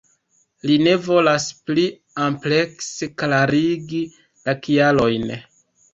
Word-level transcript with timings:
Li 0.69 0.75
ne 0.85 0.93
volas 1.07 1.45
pli 1.67 1.83
amplekse 2.27 3.11
klarigi 3.23 4.01
la 4.49 4.57
kialojn. 4.65 5.33